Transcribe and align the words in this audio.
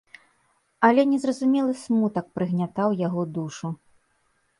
Але 0.87 1.03
незразумелы 1.09 1.73
смутак 1.81 2.25
прыгнятаў 2.39 2.97
яго 3.07 3.21
душу. 3.37 3.67